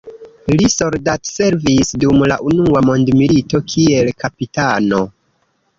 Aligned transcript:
Li 0.53 0.69
soldatservis 0.75 1.93
dum 2.05 2.25
la 2.33 2.39
unua 2.53 2.85
mondmilito 2.89 3.65
kiel 3.75 4.15
kapitano. 4.25 5.07